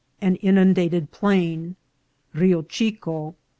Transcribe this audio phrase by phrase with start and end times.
[0.29, 1.75] —An inundated Plain.—
[2.33, 3.35] Rio Chico.